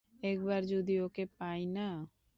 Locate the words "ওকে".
1.05-1.23